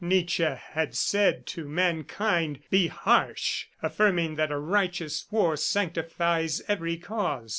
Nietzsche 0.03 0.47
had 0.71 0.95
said 0.95 1.45
to 1.45 1.63
mankind, 1.67 2.61
"Be 2.71 2.87
harsh!" 2.87 3.65
affirming 3.83 4.33
that 4.33 4.49
"a 4.49 4.57
righteous 4.57 5.27
war 5.29 5.55
sanctifies 5.55 6.59
every 6.67 6.97
cause." 6.97 7.49